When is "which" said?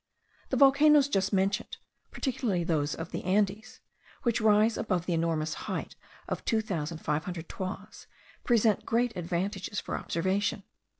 4.23-4.41